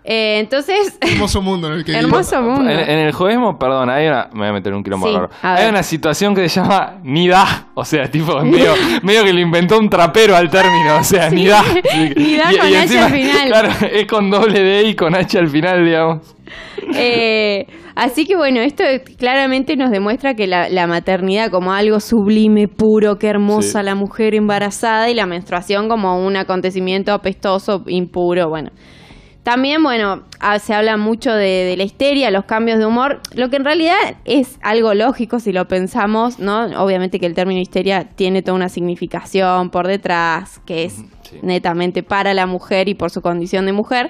Eh, 0.04 0.40
entonces, 0.40 0.98
Hermoso 1.02 1.42
mundo 1.42 1.68
en 1.68 1.74
el 1.76 1.86
que 1.86 1.92
hermoso 1.94 2.42
mundo. 2.42 2.70
En, 2.70 2.80
en 2.80 3.00
el 3.00 3.12
judaísmo, 3.12 3.58
perdón, 3.60 3.90
hay 3.90 4.08
una. 4.08 4.30
Me 4.34 4.40
voy 4.40 4.48
a 4.48 4.54
meter 4.54 4.74
un 4.74 4.84
quilombo 4.84 5.08
Sí, 5.08 5.16
a 5.44 5.56
Hay 5.56 5.70
una 5.70 5.84
situación 5.84 6.34
que 6.34 6.50
se 6.50 6.60
llama 6.60 7.00
nidá. 7.04 7.68
O 7.76 7.86
sea, 7.86 8.10
tipo, 8.10 8.40
medio, 8.42 8.74
medio 9.04 9.24
que 9.24 9.32
le 9.34 9.42
inventó 9.42 9.78
un 9.78 9.90
trapero 9.90 10.36
al 10.36 10.50
término. 10.50 10.98
O 11.00 11.04
sea, 11.04 11.30
Sí, 11.30 11.36
nidá. 11.36 11.62
nidá 12.16 12.46
con 12.46 12.76
H 12.76 13.00
al 13.00 13.12
final. 13.12 13.48
Claro, 13.48 13.70
es 13.92 14.06
con 14.08 14.30
doble 14.32 14.60
D 14.62 14.84
y 14.90 14.96
con 14.96 15.16
H 15.16 15.38
al 15.38 15.48
final, 15.50 15.86
digamos. 15.86 16.36
Eh, 16.96 17.68
así 17.96 18.26
que 18.26 18.36
bueno, 18.36 18.60
esto 18.62 18.84
claramente 19.18 19.76
nos 19.78 19.92
demuestra 19.92 20.34
que 20.34 20.48
la, 20.48 20.68
la 20.70 20.88
maternidad 20.88 21.50
como 21.52 21.74
algo 21.74 22.00
sublime, 22.00 22.68
puro, 22.68 23.18
que 23.18 23.28
hermosa 23.28 23.80
Sí. 23.80 23.86
la 23.86 23.96
mujer 23.96 24.34
embarazada 24.36 25.10
y 25.10 25.14
la 25.14 25.26
menstruación 25.28 25.88
como 25.88 26.18
un 26.26 26.36
acontecimiento 26.36 27.14
apestoso, 27.14 27.84
impuro, 27.88 28.50
bueno. 28.50 28.72
También, 29.44 29.82
bueno, 29.82 30.22
ah, 30.40 30.60
se 30.60 30.74
habla 30.74 30.98
mucho 30.98 31.34
de, 31.34 31.66
de 31.66 31.76
la 31.76 31.84
histeria, 31.84 32.30
los 32.30 32.46
cambios 32.46 32.78
de 32.78 32.86
humor, 32.86 33.22
lo 33.34 33.50
que 33.50 33.56
en 33.56 33.66
realidad 33.66 33.96
es 34.24 34.60
algo 34.62 34.94
lógico 34.94 35.40
si 35.40 35.52
lo 35.52 35.68
pensamos, 35.68 36.38
¿no? 36.38 36.66
Obviamente 36.84 37.20
que 37.20 37.26
el 37.26 37.34
término 37.34 37.60
histeria 37.60 38.04
tiene 38.04 38.44
toda 38.44 38.56
una 38.56 38.70
significación 38.70 39.72
por 39.72 39.88
detrás, 39.88 40.60
que 40.66 40.84
es 40.84 40.94
Sí. 41.24 41.40
netamente 41.42 42.04
para 42.04 42.34
la 42.34 42.46
mujer 42.46 42.88
y 42.90 42.94
por 42.94 43.10
su 43.10 43.22
condición 43.22 43.66
de 43.66 43.72
mujer, 43.72 44.10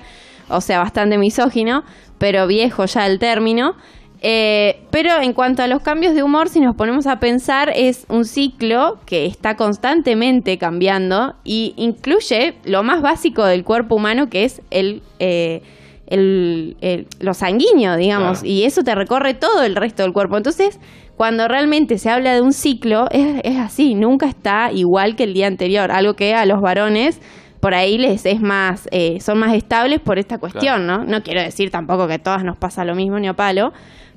o 0.50 0.60
sea, 0.60 0.80
bastante 0.80 1.18
misógino, 1.18 1.84
pero 2.18 2.46
viejo 2.48 2.84
ya 2.86 3.06
el 3.06 3.20
término. 3.20 3.76
Eh, 4.24 4.82
pero 4.92 5.20
en 5.20 5.34
cuanto 5.34 5.64
a 5.64 5.68
los 5.68 5.82
cambios 5.82 6.14
de 6.14 6.22
humor, 6.22 6.48
si 6.48 6.60
nos 6.60 6.76
ponemos 6.76 7.08
a 7.08 7.20
pensar, 7.20 7.72
es 7.76 8.06
un 8.08 8.24
ciclo 8.26 9.00
que 9.06 9.26
está 9.26 9.56
constantemente 9.56 10.58
cambiando 10.60 11.34
y 11.44 11.74
incluye 11.76 12.54
lo 12.64 12.84
más 12.84 13.02
básico 13.02 13.44
del 13.46 13.64
cuerpo 13.64 13.96
humano, 13.96 14.30
que 14.30 14.44
es 14.44 14.62
el, 14.70 15.02
eh, 15.20 15.64
el- 16.06 16.78
el- 16.82 17.08
lo 17.20 17.34
sanguíneo, 17.34 17.96
digamos, 17.96 18.42
Claro. 18.42 18.54
y 18.54 18.64
eso 18.64 18.84
te 18.84 18.94
recorre 18.94 19.34
todo 19.34 19.64
el 19.64 19.76
resto 19.76 20.04
del 20.04 20.14
cuerpo. 20.14 20.38
Entonces, 20.38 20.80
cuando 21.18 21.48
realmente 21.48 21.98
se 21.98 22.10
habla 22.12 22.34
de 22.36 22.42
un 22.42 22.54
ciclo, 22.54 23.08
es, 23.12 23.42
es 23.44 23.58
así, 23.58 23.96
nunca 23.96 24.28
está 24.28 24.72
igual 24.72 25.16
que 25.16 25.24
el 25.24 25.34
día 25.34 25.48
anterior, 25.48 25.92
algo 25.92 26.16
que 26.16 26.36
a 26.36 26.46
los 26.46 26.62
varones 26.62 27.20
por 27.60 27.74
ahí 27.76 27.98
les 27.98 28.26
es 28.26 28.42
más, 28.42 28.88
eh, 28.92 29.20
son 29.20 29.38
más 29.40 29.54
estables 29.54 30.00
por 30.00 30.18
esta 30.20 30.38
cuestión, 30.40 30.86
¿no? 30.88 31.06
No 31.06 31.22
quiero 31.24 31.42
decir 31.42 31.70
tampoco 31.72 32.08
que 32.08 32.16
a 32.16 32.20
todas 32.20 32.44
nos 32.44 32.58
pasa 32.58 32.84
lo 32.86 32.96
mismo 32.96 33.20
ni 33.20 33.28
a 33.28 33.34
palo, 33.36 33.72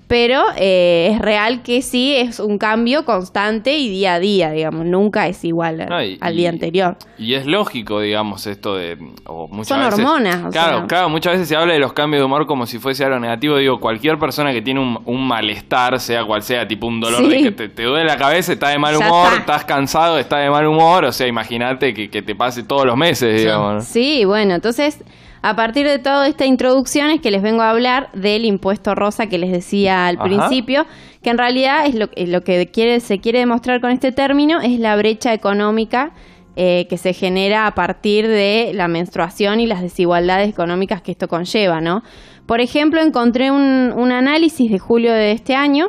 pero 0.06 0.42
eh, 0.56 1.11
es 1.12 1.18
real 1.18 1.62
que 1.62 1.80
sí 1.80 2.14
es 2.14 2.38
un 2.38 2.58
cambio 2.58 3.04
constante 3.04 3.78
y 3.78 3.88
día 3.88 4.14
a 4.14 4.18
día, 4.20 4.50
digamos, 4.50 4.84
nunca 4.84 5.26
es 5.28 5.42
igual 5.44 5.80
al, 5.80 5.88
No, 5.88 6.02
y- 6.04 6.18
al 6.20 6.37
día 6.37 6.50
anterior. 6.50 6.96
Y 7.18 7.34
es 7.34 7.46
lógico, 7.46 8.00
digamos, 8.00 8.46
esto 8.46 8.76
de. 8.76 8.99
o 9.26 9.49
muchas 9.49 9.68
Son 9.68 9.80
veces- 9.80 9.94
hormonas, 9.99 10.44
o 10.44 10.50
Claro, 10.50 10.78
sea. 10.78 10.87
claro, 10.87 11.08
muchas 11.08 11.32
veces 11.34 11.49
se 11.49 11.56
habla 11.56 11.73
de 11.73 11.78
los 11.78 11.92
cambios 11.94 12.20
de 12.20 12.26
humor 12.26 12.46
como 12.46 12.66
si 12.66 12.78
fuese 12.78 13.04
algo 13.04 13.18
negativo. 13.18 13.56
Digo, 13.56 13.80
cualquier 13.80 14.18
persona 14.18 14.52
que 14.52 14.61
tiene 14.62 14.80
un, 14.80 15.00
un 15.06 15.26
malestar, 15.26 15.99
sea 16.00 16.25
cual 16.25 16.42
sea, 16.42 16.68
tipo 16.68 16.87
un 16.87 17.00
dolor 17.00 17.20
Sí. 17.23 17.28
de 17.28 17.42
que 17.42 17.50
te, 17.52 17.68
te 17.70 17.82
duele 17.84 18.04
la 18.04 18.16
cabeza, 18.18 18.52
está 18.52 18.68
de 18.68 18.78
mal 18.78 18.96
humor, 18.96 19.28
está. 19.28 19.38
estás 19.40 19.64
cansado, 19.64 20.18
está 20.18 20.37
de 20.38 20.50
mal 20.50 20.66
humor. 20.66 21.04
O 21.06 21.12
sea, 21.12 21.26
imagínate 21.26 21.94
que, 21.94 22.11
que 22.11 22.20
te 22.23 22.34
pase 22.34 22.62
todos 22.62 22.84
los 22.84 22.96
meses, 22.96 23.37
Sí. 23.40 23.46
digamos. 23.46 23.75
¿no? 23.75 23.80
Sí, 23.80 24.25
bueno, 24.26 24.54
entonces 24.54 25.02
a 25.46 25.54
partir 25.56 25.86
de 25.86 25.98
toda 25.98 26.26
esta 26.26 26.46
introducción 26.46 27.10
es 27.10 27.20
que 27.20 27.30
les 27.30 27.42
vengo 27.42 27.60
a 27.60 27.68
hablar 27.68 28.08
del 28.14 28.46
impuesto 28.46 28.94
rosa 28.94 29.26
que 29.26 29.36
les 29.36 29.52
decía 29.52 30.06
al 30.06 30.16
Ajá. 30.16 30.24
principio, 30.24 30.86
que 31.22 31.28
en 31.28 31.36
realidad 31.36 31.84
es 31.84 31.94
lo, 31.94 32.06
eh, 32.16 32.26
lo 32.26 32.40
que 32.40 32.70
quiere, 32.70 32.98
se 33.00 33.18
quiere 33.18 33.40
demostrar 33.40 33.82
con 33.82 33.90
este 33.90 34.10
término, 34.10 34.62
es 34.62 34.80
la 34.80 34.96
brecha 34.96 35.34
económica 35.34 36.12
eh, 36.56 36.86
que 36.88 36.96
se 36.96 37.12
genera 37.12 37.66
a 37.66 37.72
partir 37.72 38.26
de 38.26 38.70
la 38.72 38.88
menstruación 38.88 39.60
y 39.60 39.66
las 39.66 39.82
desigualdades 39.82 40.48
económicas 40.48 41.02
que 41.02 41.12
esto 41.12 41.28
conlleva, 41.28 41.82
¿no? 41.82 42.00
Por 42.46 42.62
ejemplo, 42.62 43.02
encontré 43.02 43.50
un, 43.50 43.92
un 43.94 44.12
análisis 44.12 44.70
de 44.70 44.78
julio 44.78 45.12
de 45.12 45.32
este 45.32 45.54
año 45.54 45.88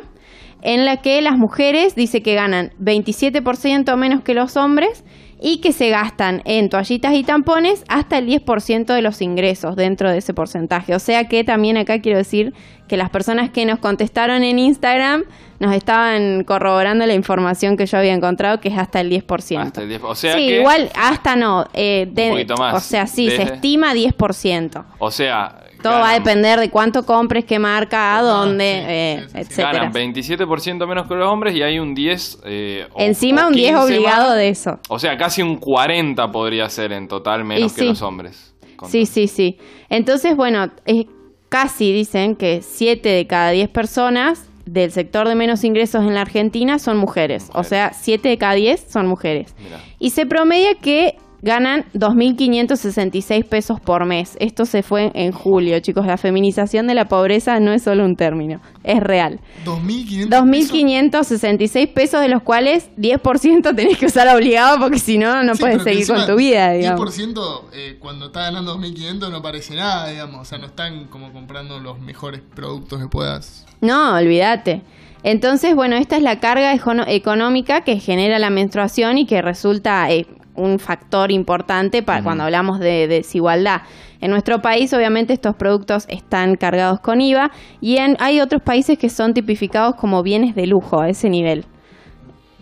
en 0.60 0.84
la 0.84 0.98
que 0.98 1.22
las 1.22 1.38
mujeres 1.38 1.94
dice 1.94 2.20
que 2.20 2.34
ganan 2.34 2.72
27% 2.78 3.96
menos 3.96 4.22
que 4.22 4.34
los 4.34 4.58
hombres 4.58 5.02
y 5.40 5.58
que 5.60 5.72
se 5.72 5.90
gastan 5.90 6.42
en 6.44 6.68
toallitas 6.70 7.12
y 7.14 7.22
tampones 7.22 7.84
hasta 7.88 8.18
el 8.18 8.26
10% 8.26 8.86
de 8.86 9.02
los 9.02 9.20
ingresos 9.20 9.76
dentro 9.76 10.10
de 10.10 10.18
ese 10.18 10.32
porcentaje. 10.34 10.94
O 10.94 10.98
sea 10.98 11.28
que 11.28 11.44
también 11.44 11.76
acá 11.76 12.00
quiero 12.00 12.18
decir 12.18 12.54
que 12.88 12.96
las 12.96 13.10
personas 13.10 13.50
que 13.50 13.66
nos 13.66 13.78
contestaron 13.78 14.42
en 14.44 14.58
Instagram 14.58 15.24
nos 15.58 15.74
estaban 15.74 16.44
corroborando 16.44 17.04
la 17.06 17.14
información 17.14 17.76
que 17.76 17.86
yo 17.86 17.98
había 17.98 18.14
encontrado, 18.14 18.60
que 18.60 18.68
es 18.68 18.78
hasta 18.78 19.00
el 19.00 19.10
10%. 19.10 19.58
Hasta 19.60 19.82
el 19.82 19.88
10%. 19.90 20.00
O 20.04 20.14
sea 20.14 20.34
sí, 20.34 20.46
que- 20.48 20.58
igual 20.60 20.90
hasta 20.94 21.36
no. 21.36 21.66
eh, 21.74 22.08
de- 22.10 22.30
poquito 22.30 22.56
más. 22.56 22.74
O 22.74 22.80
sea, 22.80 23.06
sí, 23.06 23.28
se 23.30 23.42
estima 23.42 23.92
10%. 23.94 24.84
O 24.98 25.10
sea. 25.10 25.60
Todo 25.90 26.00
va 26.00 26.10
a 26.10 26.14
depender 26.14 26.58
de 26.60 26.70
cuánto 26.70 27.04
compres, 27.06 27.44
qué 27.44 27.58
marca, 27.58 28.16
a 28.18 28.22
dónde, 28.22 28.64
sí, 28.64 28.84
eh, 28.88 29.16
sí, 29.18 29.24
sí, 29.26 29.32
sí. 29.32 29.38
etcétera. 29.40 29.72
Ganan 29.72 29.92
27% 29.92 30.86
menos 30.86 31.06
que 31.08 31.14
los 31.14 31.28
hombres 31.28 31.54
y 31.54 31.62
hay 31.62 31.78
un 31.78 31.94
10. 31.94 32.40
eh, 32.44 32.86
o- 32.92 33.00
Encima 33.00 33.44
o 33.44 33.48
un 33.48 33.54
10 33.54 33.70
15 33.76 33.84
obligado 33.84 34.28
más. 34.28 34.36
de 34.36 34.48
eso. 34.48 34.78
O 34.88 34.98
sea, 34.98 35.16
casi 35.16 35.42
un 35.42 35.56
40 35.56 36.30
podría 36.32 36.68
ser 36.68 36.92
en 36.92 37.08
total 37.08 37.44
menos 37.44 37.72
Y 37.72 37.74
que 37.74 37.80
sí. 37.82 37.88
los 37.88 38.02
hombres. 38.02 38.54
Sí, 38.88 39.06
sí, 39.06 39.26
sí. 39.28 39.58
Entonces, 39.88 40.36
bueno, 40.36 40.70
es 40.84 41.06
casi 41.48 41.92
dicen 41.92 42.36
que 42.36 42.60
7 42.62 43.08
de 43.08 43.26
cada 43.26 43.50
10 43.50 43.68
personas 43.68 44.48
del 44.66 44.90
sector 44.90 45.28
de 45.28 45.34
menos 45.36 45.62
ingresos 45.64 46.02
en 46.02 46.12
la 46.14 46.22
Argentina 46.22 46.78
son 46.80 46.96
mujeres. 46.96 47.44
O 47.54 47.58
Mujeres. 47.58 47.68
sea, 47.68 47.92
7 47.94 48.28
de 48.28 48.36
cada 48.36 48.54
10 48.54 48.84
son 48.90 49.06
mujeres. 49.06 49.54
Mirá. 49.62 49.80
Y 50.00 50.10
se 50.10 50.26
promedia 50.26 50.74
que 50.74 51.16
ganan 51.46 51.86
2.566 51.94 53.44
pesos 53.44 53.80
por 53.80 54.04
mes. 54.04 54.36
Esto 54.40 54.66
se 54.66 54.82
fue 54.82 55.12
en 55.14 55.32
julio, 55.32 55.80
chicos. 55.80 56.04
La 56.04 56.18
feminización 56.18 56.86
de 56.86 56.94
la 56.94 57.08
pobreza 57.08 57.58
no 57.60 57.72
es 57.72 57.84
solo 57.84 58.04
un 58.04 58.16
término, 58.16 58.60
es 58.84 59.00
real. 59.00 59.40
2.500 59.64 60.50
pesos. 60.50 61.42
2.566 61.42 61.92
pesos, 61.94 62.20
de 62.20 62.28
los 62.28 62.42
cuales 62.42 62.90
10% 62.98 63.74
tenés 63.74 63.96
que 63.96 64.06
usar 64.06 64.28
obligado 64.34 64.78
porque 64.78 64.98
si 64.98 65.16
no, 65.16 65.42
no 65.42 65.54
Sí, 65.54 65.60
puedes 65.60 65.82
seguir 65.82 66.06
con 66.06 66.26
tu 66.26 66.36
vida, 66.36 66.72
digamos. 66.72 67.18
10% 67.18 67.62
eh, 67.72 67.96
cuando 67.98 68.26
está 68.26 68.42
ganando 68.42 68.76
2.500 68.76 69.30
no 69.30 69.40
parece 69.40 69.74
nada, 69.76 70.08
digamos. 70.08 70.40
O 70.40 70.44
sea, 70.44 70.58
no 70.58 70.66
están 70.66 71.06
como 71.06 71.32
comprando 71.32 71.78
los 71.78 72.00
mejores 72.00 72.42
productos 72.54 73.00
que 73.00 73.08
puedas. 73.08 73.64
No, 73.80 74.16
olvídate. 74.16 74.82
Entonces, 75.22 75.74
bueno, 75.74 75.96
esta 75.96 76.16
es 76.16 76.22
la 76.22 76.40
carga 76.40 76.74
económica 77.08 77.80
que 77.82 77.98
genera 77.98 78.38
la 78.38 78.50
menstruación 78.50 79.18
y 79.18 79.26
que 79.26 79.42
resulta 79.42 80.10
eh, 80.10 80.26
un 80.56 80.78
factor 80.78 81.30
importante 81.30 82.02
para 82.02 82.22
cuando 82.22 82.44
hablamos 82.44 82.78
de, 82.80 83.06
de 83.06 83.16
desigualdad. 83.16 83.82
En 84.20 84.30
nuestro 84.30 84.60
país, 84.60 84.92
obviamente, 84.92 85.32
estos 85.32 85.54
productos 85.56 86.06
están 86.08 86.56
cargados 86.56 87.00
con 87.00 87.20
IVA 87.20 87.50
y 87.80 87.98
en, 87.98 88.16
hay 88.18 88.40
otros 88.40 88.62
países 88.62 88.98
que 88.98 89.08
son 89.08 89.34
tipificados 89.34 89.94
como 89.96 90.22
bienes 90.22 90.54
de 90.54 90.66
lujo 90.66 91.00
a 91.00 91.08
ese 91.08 91.28
nivel. 91.28 91.66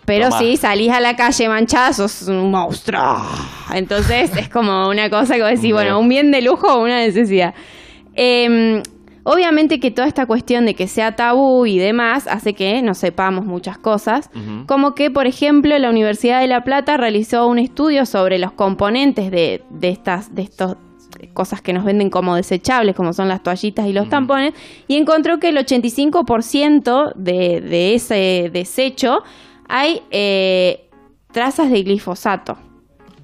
Pero 0.05 0.29
Tomá. 0.29 0.39
si 0.39 0.57
salís 0.57 0.91
a 0.91 0.99
la 0.99 1.15
calle 1.15 1.49
manchada, 1.49 1.91
sos 1.93 2.27
un 2.27 2.51
monstruo. 2.51 3.17
Entonces 3.73 4.35
es 4.37 4.49
como 4.49 4.87
una 4.87 5.09
cosa 5.09 5.35
que 5.35 5.41
vos 5.41 5.51
decís, 5.51 5.73
bueno, 5.73 5.99
un 5.99 6.07
bien 6.07 6.31
de 6.31 6.41
lujo 6.41 6.67
o 6.67 6.83
una 6.83 6.99
necesidad. 6.99 7.55
Eh, 8.13 8.81
obviamente 9.25 9.79
que 9.79 9.91
toda 9.91 10.07
esta 10.07 10.25
cuestión 10.25 10.65
de 10.65 10.75
que 10.75 10.87
sea 10.87 11.15
tabú 11.15 11.65
y 11.65 11.77
demás 11.77 12.27
hace 12.27 12.53
que 12.53 12.81
no 12.81 12.93
sepamos 12.93 13.45
muchas 13.45 13.77
cosas. 13.77 14.29
Como 14.67 14.95
que, 14.95 15.11
por 15.11 15.27
ejemplo, 15.27 15.77
la 15.77 15.89
Universidad 15.89 16.39
de 16.39 16.47
La 16.47 16.63
Plata 16.63 16.95
realizó 16.95 17.47
un 17.47 17.59
estudio 17.59 18.05
sobre 18.05 18.37
los 18.39 18.53
componentes 18.53 19.31
de, 19.31 19.63
de 19.69 19.89
estas, 19.89 20.33
de 20.33 20.43
estos 20.43 20.77
cosas 21.33 21.61
que 21.61 21.73
nos 21.73 21.83
venden 21.83 22.09
como 22.09 22.35
desechables, 22.35 22.95
como 22.95 23.13
son 23.13 23.27
las 23.27 23.41
toallitas 23.41 23.87
y 23.87 23.93
los 23.93 24.09
tampones, 24.09 24.53
y 24.87 24.95
encontró 24.95 25.39
que 25.39 25.49
el 25.49 25.57
85% 25.57 27.13
de, 27.15 27.61
de 27.61 27.95
ese 27.95 28.49
desecho 28.53 29.23
hay 29.67 30.01
eh, 30.11 30.87
trazas 31.31 31.71
de 31.71 31.83
glifosato. 31.83 32.57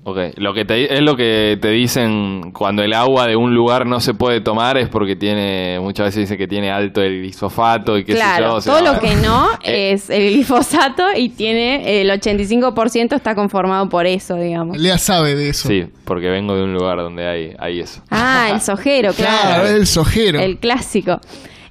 Ok, 0.04 0.18
lo 0.38 0.56
que 0.56 0.66
te, 0.66 0.96
es 0.96 1.02
lo 1.02 1.16
que 1.16 1.60
te 1.62 1.70
dicen 1.70 2.52
cuando 2.54 2.82
el 2.82 2.92
agua 2.92 3.28
de 3.28 3.36
un 3.36 3.54
lugar 3.54 3.86
no 3.86 4.00
se 4.00 4.16
puede 4.16 4.42
tomar 4.42 4.76
es 4.78 4.90
porque 4.90 5.16
tiene, 5.16 5.80
muchas 5.80 6.08
veces 6.08 6.22
dicen 6.22 6.40
que 6.40 6.48
tiene 6.48 6.72
alto 6.72 7.04
el 7.04 7.20
glifosato 7.20 8.00
y 8.00 8.04
yo. 8.04 8.16
Claro, 8.16 8.56
o 8.56 8.62
sea, 8.62 8.74
todo 8.80 8.94
lo 8.94 9.00
que 9.00 9.14
no 9.16 9.48
Eh. 9.64 9.92
es 9.92 10.10
el 10.10 10.34
glifosato 10.34 11.04
y 11.16 11.30
tiene 11.30 12.02
el 12.02 12.10
85% 12.10 13.16
está 13.16 13.36
conformado 13.36 13.90
por 13.90 14.08
eso, 14.08 14.38
digamos. 14.38 14.76
Lea 14.78 14.98
sabe 14.98 15.36
de 15.36 15.50
eso. 15.50 15.68
Sí, 15.68 15.86
porque 16.04 16.30
vengo 16.30 16.56
de 16.56 16.64
un 16.64 16.74
lugar 16.74 16.98
donde 16.98 17.28
hay, 17.28 17.54
hay 17.60 17.80
eso. 17.82 18.02
Ah, 18.10 18.50
el 18.52 18.62
sojero, 18.62 19.14
Claro, 19.16 19.62
claro. 19.62 19.68
el 19.68 19.86
sojero. 19.86 20.40
El 20.40 20.58
clásico. 20.58 21.20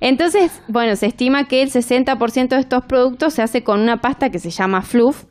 Entonces, 0.00 0.62
bueno, 0.68 0.94
se 0.94 1.06
estima 1.06 1.48
que 1.48 1.62
el 1.62 1.70
60% 1.72 2.48
de 2.50 2.60
estos 2.60 2.84
productos 2.84 3.34
se 3.34 3.42
hace 3.42 3.64
con 3.64 3.80
una 3.80 4.00
pasta 4.00 4.30
que 4.30 4.38
se 4.38 4.50
llama 4.50 4.82
fluff, 4.82 5.24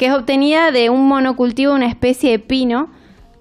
que 0.00 0.06
es 0.06 0.12
obtenida 0.14 0.70
de 0.72 0.88
un 0.90 1.06
monocultivo 1.06 1.72
de 1.72 1.76
una 1.76 1.86
especie 1.86 2.30
de 2.30 2.38
pino 2.38 2.88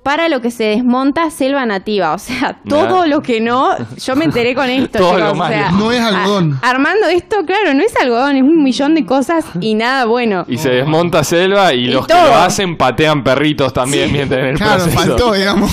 para 0.03 0.27
lo 0.29 0.41
que 0.41 0.49
se 0.51 0.63
desmonta 0.63 1.29
selva 1.29 1.65
nativa. 1.65 2.13
O 2.13 2.17
sea, 2.17 2.57
todo 2.67 3.03
Mirá. 3.03 3.07
lo 3.15 3.21
que 3.21 3.39
no, 3.41 3.75
yo 3.97 4.15
me 4.15 4.25
enteré 4.25 4.53
con 4.55 4.69
esto. 4.69 4.97
Todo 4.99 5.15
chicos, 5.15 5.37
lo 5.37 5.43
o 5.43 5.47
sea, 5.47 5.71
No 5.71 5.91
es 5.91 6.01
algodón. 6.01 6.59
a- 6.61 6.69
armando 6.69 7.07
esto, 7.07 7.45
claro, 7.45 7.73
no 7.73 7.81
es 7.83 7.95
algodón, 7.95 8.35
es 8.37 8.43
un 8.43 8.61
millón 8.63 8.93
de 8.95 9.05
cosas 9.05 9.45
y 9.61 9.73
nada 9.75 10.05
bueno. 10.05 10.45
Y 10.49 10.57
se 10.57 10.69
desmonta 10.69 11.23
selva 11.23 11.73
y, 11.73 11.85
Y 11.85 11.87
los 11.91 12.07
que 12.07 12.13
lo 12.13 12.35
hacen 12.35 12.75
patean 12.77 13.23
perritos 13.23 13.71
también 13.73 14.11
mientras 14.11 14.39
en 14.41 14.45
el 14.47 14.57
Claro, 14.57 14.83
proceso. 14.83 14.97
faltó, 14.99 15.33
digamos. 15.33 15.71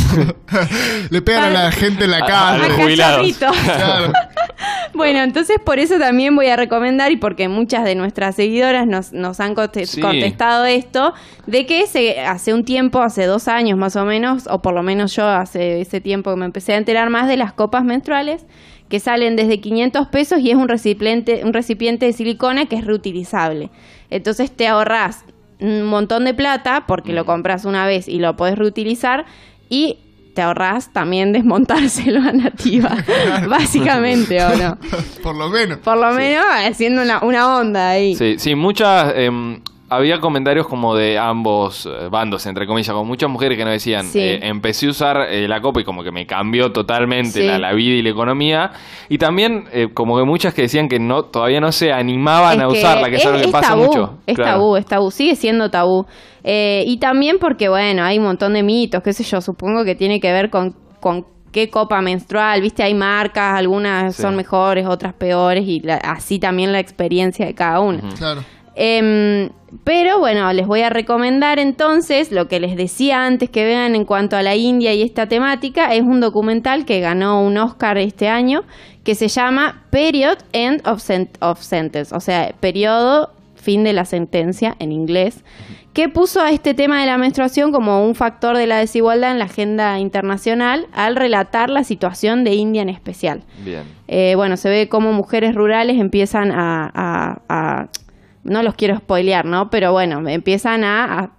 Le 1.11 1.23
pegan 1.23 1.45
a 1.57 1.64
la 1.64 1.73
gente 1.73 2.05
en 2.05 2.11
la 2.12 2.21
cara. 2.21 2.50
a 2.50 2.59
los 2.59 2.71
A 2.71 2.75
jubilados. 2.75 3.16
cachorritos. 3.33 3.57
Claro. 3.76 4.12
Bueno, 4.94 5.20
entonces 5.22 5.58
por 5.62 5.78
eso 5.78 5.98
también 5.98 6.34
voy 6.36 6.46
a 6.46 6.56
recomendar, 6.56 7.12
y 7.12 7.16
porque 7.16 7.48
muchas 7.48 7.84
de 7.84 7.94
nuestras 7.94 8.36
seguidoras 8.36 8.86
nos, 8.86 9.12
nos 9.12 9.40
han 9.40 9.54
Sí. 9.84 10.00
contestado 10.00 10.64
esto, 10.64 11.12
de 11.46 11.66
que 11.66 11.86
se, 11.86 12.20
hace 12.20 12.54
un 12.54 12.64
tiempo, 12.64 13.00
hace 13.02 13.25
dos 13.26 13.48
años 13.48 13.78
más 13.78 13.96
o 13.96 14.04
menos, 14.04 14.46
o 14.50 14.62
por 14.62 14.75
lo 14.75 14.82
menos 14.82 15.14
yo 15.14 15.26
hace 15.26 15.80
ese 15.80 16.00
tiempo 16.00 16.30
que 16.30 16.36
me 16.36 16.46
empecé 16.46 16.72
a 16.72 16.76
enterar 16.76 17.10
más 17.10 17.28
de 17.28 17.36
las 17.36 17.52
copas 17.52 17.84
menstruales, 17.84 18.46
que 18.88 19.00
salen 19.00 19.34
desde 19.36 19.60
500 19.60 20.06
pesos 20.08 20.38
y 20.40 20.50
es 20.50 20.56
un 20.56 20.68
recipiente, 20.68 21.42
un 21.44 21.52
recipiente 21.52 22.06
de 22.06 22.12
silicona 22.12 22.66
que 22.66 22.76
es 22.76 22.84
reutilizable. 22.84 23.70
Entonces 24.10 24.50
te 24.50 24.68
ahorras 24.68 25.25
un 25.58 25.84
montón 25.84 26.25
de 26.25 26.34
plata 26.34 26.84
porque 26.86 27.12
lo 27.12 27.25
compras 27.25 27.64
una 27.64 27.86
vez 27.86 28.06
y 28.08 28.18
lo 28.20 28.36
podés 28.36 28.56
reutilizar 28.56 29.25
y 29.68 29.98
te 30.37 30.43
ahorras 30.43 30.90
también 30.93 31.33
desmontar 31.33 31.88
selva 31.88 32.31
nativa, 32.31 32.95
básicamente, 33.49 34.45
¿o 34.45 34.55
no? 34.55 34.78
Por 35.23 35.35
lo 35.35 35.49
menos. 35.49 35.78
Por 35.78 35.97
lo 35.97 36.12
menos 36.12 36.45
haciendo 36.66 37.00
una, 37.00 37.25
una 37.25 37.57
onda 37.57 37.88
ahí. 37.88 38.14
Sí, 38.14 38.37
sí, 38.38 38.55
muchas. 38.55 39.14
em, 39.16 39.61
había 39.88 40.19
comentarios 40.21 40.66
como 40.66 40.95
de 40.97 41.19
ambos 41.19 41.87
eh, 41.87 42.09
bandos, 42.11 42.45
entre 42.47 42.66
comillas, 42.66 42.93
con 42.95 43.07
muchas 43.07 43.31
mujeres 43.31 43.57
que 43.57 43.64
nos 43.64 43.73
decían, 43.73 44.05
Sí. 44.07 44.19
eh, 44.21 44.40
empecé 44.43 44.87
a 44.87 44.90
usar 44.90 45.16
eh, 45.31 45.47
la 45.47 45.61
copa 45.61 45.81
y 45.81 45.85
como 45.85 46.02
que 46.02 46.11
me 46.11 46.26
cambió 46.26 46.73
totalmente 46.73 47.40
Sí. 47.40 47.47
la, 47.47 47.59
la 47.59 47.73
vida 47.73 47.95
y 47.95 48.02
la 48.02 48.11
economía. 48.11 48.73
Y 49.09 49.19
también 49.19 49.64
eh, 49.73 49.88
como 49.95 50.16
que 50.16 50.25
muchas 50.25 50.55
que 50.55 50.62
decían 50.62 50.88
que 50.88 50.99
no 50.99 51.25
todavía 51.25 51.61
no 51.61 51.71
se 51.73 51.93
animaban 51.93 52.57
Es 52.59 52.62
a 52.64 52.69
usarla, 52.69 53.09
que 53.11 53.16
es, 53.16 53.26
algo 53.26 53.40
que 53.40 53.49
pasa 53.49 53.69
tabú, 53.71 53.85
mucho. 53.87 54.19
Es 54.26 54.35
Claro. 54.35 54.50
tabú, 54.52 54.76
es 54.76 54.87
tabú, 54.87 55.11
sigue 55.11 55.37
siendo 55.37 55.71
tabú. 55.71 56.07
Eh, 56.43 56.85
y 56.87 56.99
también 56.99 57.38
porque, 57.40 57.69
bueno, 57.69 58.02
hay 58.05 58.19
un 58.19 58.25
montón 58.25 58.55
de 58.55 58.62
mitos, 58.62 59.02
qué 59.02 59.12
sé 59.12 59.25
yo, 59.25 59.40
supongo 59.40 59.85
que 59.85 59.95
tiene 59.95 60.21
que 60.21 60.33
ver 60.33 60.50
con, 60.50 60.75
con 61.00 61.26
qué 61.52 61.71
copa 61.71 62.00
menstrual, 62.02 62.61
viste, 62.61 62.83
hay 62.83 62.95
marcas, 62.95 63.57
algunas 63.59 64.14
Sí. 64.14 64.23
son 64.23 64.37
mejores, 64.37 64.87
otras 64.87 65.14
peores, 65.14 65.64
y 65.66 65.81
la- 65.81 65.95
así 65.97 66.38
también 66.38 66.71
la 66.73 66.81
experiencia 66.81 67.47
de 67.47 67.55
cada 67.55 67.81
una. 67.81 68.00
Claro. 68.19 68.43
Em, 68.78 69.49
pero 69.85 70.18
bueno, 70.18 70.52
les 70.52 70.66
voy 70.66 70.83
a 70.83 70.90
recomendar 70.90 71.59
entonces 71.59 72.30
lo 72.30 72.47
que 72.47 72.61
les 72.61 72.76
decía 72.76 73.25
antes 73.25 73.49
que 73.50 73.64
vean 73.64 73.95
en 73.97 74.04
cuanto 74.04 74.37
a 74.37 74.42
la 74.42 74.54
India 74.54 74.92
y 74.95 75.02
esta 75.02 75.26
temática. 75.26 75.95
Es 75.95 76.02
un 76.02 76.21
documental 76.21 76.85
que 76.85 77.00
ganó 77.00 77.42
un 77.42 77.56
Oscar 77.56 77.97
este 77.99 78.28
año 78.28 78.62
que 79.02 79.14
se 79.14 79.28
llama 79.28 79.83
Period 79.90 80.38
End 80.52 80.87
of, 80.87 81.00
Sen- 81.00 81.30
of 81.40 81.61
Sentence, 81.62 82.14
o 82.14 82.21
sea, 82.21 82.52
periodo 82.61 83.30
fin 83.54 83.83
de 83.83 83.92
la 83.92 84.04
sentencia 84.04 84.76
en 84.78 84.92
inglés, 84.92 85.42
que 85.92 86.09
puso 86.09 86.40
a 86.40 86.50
este 86.50 86.75
tema 86.75 87.00
de 87.00 87.06
la 87.06 87.16
menstruación 87.16 87.73
como 87.73 88.04
un 88.04 88.14
factor 88.14 88.56
de 88.56 88.66
la 88.66 88.78
desigualdad 88.78 89.33
en 89.33 89.38
la 89.38 89.47
agenda 89.47 89.99
internacional 89.99 90.87
al 90.92 91.16
relatar 91.16 91.71
la 91.71 91.83
situación 91.83 92.45
de 92.45 92.54
India 92.54 92.83
en 92.83 92.90
especial. 92.90 93.42
Bien. 93.64 93.83
Eh, 94.06 94.35
bueno, 94.37 94.56
se 94.56 94.68
ve 94.68 94.88
cómo 94.88 95.12
mujeres 95.12 95.54
rurales 95.54 95.99
empiezan 95.99 96.52
a, 96.52 96.90
a- 96.95 97.38
a- 97.49 97.88
no 98.47 98.62
los 98.62 98.75
quiero 98.75 98.97
spoilear, 98.97 99.45
¿no? 99.45 99.69
Pero 99.71 99.93
bueno, 99.93 100.26
empiezan 100.29 100.85
a, 100.85 101.19
a 101.19 101.31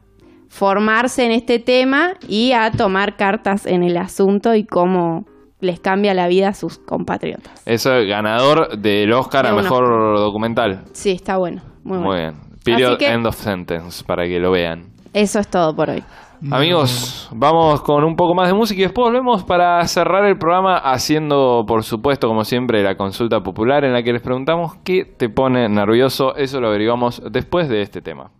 formarse 0.50 1.26
en 1.26 1.32
este 1.32 1.60
tema 1.60 2.14
y 2.28 2.52
a 2.54 2.72
tomar 2.72 3.16
cartas 3.18 3.66
en 3.66 3.84
el 3.84 3.98
asunto 3.98 4.56
y 4.56 4.66
cómo 4.66 5.26
les 5.60 5.80
cambia 5.80 6.14
la 6.14 6.28
vida 6.28 6.50
a 6.50 6.54
sus 6.54 6.78
compatriotas. 6.78 7.62
Eso 7.66 7.94
es 7.96 8.08
ganador 8.08 8.78
del 8.78 9.12
Oscar 9.14 9.46
De 9.46 9.52
a 9.52 9.56
mejor 9.56 10.18
documental. 10.20 10.84
Sí, 10.94 11.12
está 11.12 11.38
bueno, 11.38 11.62
muy, 11.84 11.98
Muy, 11.98 12.06
bueno. 12.08 12.32
bien. 12.34 12.48
Period 12.64 12.98
que- 12.98 13.08
End 13.08 13.26
of 13.26 13.36
Sentence, 13.36 14.04
para 14.06 14.26
que 14.26 14.40
lo 14.40 14.52
vean. 14.52 14.84
Eso 15.14 15.40
es 15.40 15.48
todo 15.48 15.76
por 15.76 15.90
hoy. 15.90 16.04
Amigos, 16.52 17.30
vamos 17.32 17.82
con 17.82 18.04
un 18.04 18.16
poco 18.16 18.36
más 18.36 18.48
de 18.48 18.54
música 18.54 18.80
y 18.80 18.84
después 18.84 19.06
volvemos 19.06 19.44
para 19.44 19.86
cerrar 19.88 20.24
el 20.26 20.38
programa 20.38 20.78
haciendo, 20.78 21.66
por 21.68 21.84
supuesto, 21.84 22.28
como 22.28 22.44
siempre, 22.44 22.84
la 22.84 22.96
consulta 22.96 23.42
popular 23.42 23.84
en 23.84 23.94
la 23.94 24.04
que 24.04 24.14
les 24.14 24.22
preguntamos 24.22 24.76
qué 24.84 25.04
te 25.04 25.30
pone 25.30 25.68
nervioso. 25.68 26.36
Eso 26.36 26.62
lo 26.62 26.68
averiguamos 26.68 27.24
después 27.32 27.70
de 27.70 27.82
este 27.82 28.02
tema. 28.02 28.32